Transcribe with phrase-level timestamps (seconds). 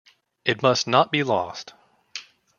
[0.45, 1.75] It must not be lost.